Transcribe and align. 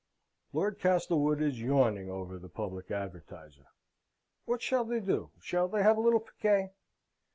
Lord 0.51 0.79
Castlewood 0.79 1.41
is 1.43 1.61
yawning 1.61 2.09
over 2.09 2.39
the 2.39 2.49
Public 2.49 2.89
Advertiser. 2.89 3.67
What 4.45 4.63
shall 4.63 4.83
they 4.83 4.99
do? 4.99 5.29
Shall 5.39 5.67
they 5.67 5.83
have 5.83 5.95
a 5.97 6.01
little 6.01 6.21
piquet? 6.21 6.71